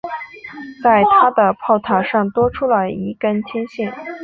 [0.83, 3.93] 在它的炮塔上多出了一根天线。